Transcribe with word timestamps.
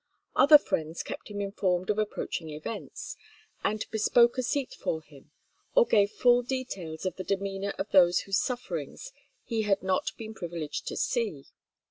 Other 0.35 0.57
friends 0.57 1.03
kept 1.03 1.27
him 1.27 1.39
informed 1.41 1.91
of 1.91 1.99
approaching 1.99 2.49
events, 2.49 3.15
and 3.63 3.85
bespoke 3.91 4.35
a 4.39 4.41
seat 4.41 4.73
for 4.73 5.03
him, 5.03 5.29
or 5.75 5.85
gave 5.85 6.09
full 6.09 6.41
details 6.41 7.05
of 7.05 7.17
the 7.17 7.23
demeanour 7.23 7.75
of 7.77 7.91
those 7.91 8.21
whose 8.21 8.39
sufferings 8.39 9.11
he 9.43 9.61
had 9.61 9.83
not 9.83 10.11
been 10.17 10.33
privileged 10.33 10.87
to 10.87 10.97
see. 10.97 11.45